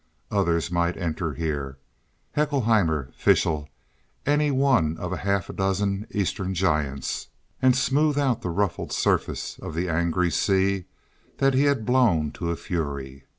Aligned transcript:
Others 0.31 0.71
might 0.71 0.97
enter 0.97 1.35
here—Haeckelheimer, 1.35 3.13
Fishel, 3.13 3.69
any 4.25 4.49
one 4.49 4.97
of 4.97 5.13
a 5.13 5.17
half 5.17 5.55
dozen 5.55 6.07
Eastern 6.09 6.55
giants—and 6.55 7.75
smooth 7.75 8.17
out 8.17 8.41
the 8.41 8.49
ruffled 8.49 8.91
surface 8.91 9.59
of 9.59 9.75
the 9.75 9.87
angry 9.87 10.31
sea 10.31 10.85
that 11.37 11.53
he 11.53 11.65
had 11.65 11.85
blown 11.85 12.31
to 12.31 12.55
fury. 12.55 13.25